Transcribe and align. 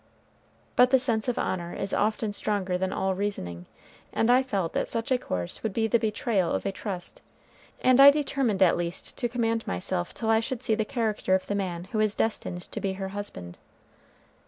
But 0.75 0.89
the 0.89 0.97
sense 0.97 1.27
of 1.27 1.37
honor 1.37 1.75
is 1.75 1.93
often 1.93 2.33
stronger 2.33 2.75
than 2.75 2.91
all 2.91 3.13
reasoning, 3.13 3.67
and 4.11 4.31
I 4.31 4.41
felt 4.41 4.73
that 4.73 4.87
such 4.87 5.11
a 5.11 5.17
course 5.19 5.61
would 5.61 5.73
be 5.73 5.85
the 5.85 5.99
betrayal 5.99 6.51
of 6.53 6.65
a 6.65 6.71
trust; 6.71 7.21
and 7.81 8.01
I 8.01 8.09
determined 8.09 8.63
at 8.63 8.77
least 8.77 9.15
to 9.19 9.29
command 9.29 9.67
myself 9.67 10.15
till 10.15 10.31
I 10.31 10.39
should 10.39 10.63
see 10.63 10.73
the 10.73 10.85
character 10.85 11.35
of 11.35 11.45
the 11.45 11.53
man 11.53 11.83
who 11.91 11.99
was 11.99 12.15
destined 12.15 12.63
to 12.71 12.81
be 12.81 12.93
her 12.93 13.09
husband. 13.09 13.59